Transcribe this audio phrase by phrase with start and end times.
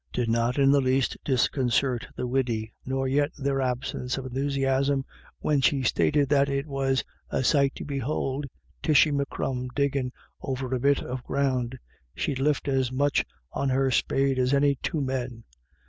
[0.11, 5.05] did not in the least disconcert the widdy, nor yet their absence of enthusiasm
[5.41, 8.45] when she stated that it was" a sight to behould
[8.81, 10.11] Tishy M'Crum diggin'
[10.41, 11.77] over a bit of ground;
[12.15, 15.43] she'd lift as much on her spade as any two men."